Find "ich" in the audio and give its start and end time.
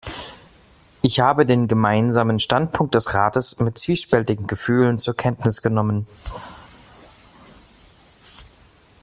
1.03-1.19